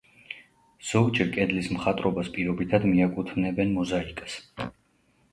[0.91, 4.39] ზოგჯერ კედლის მხატვრობას პირობითად მიაკუთვნებენ მოზაიკას.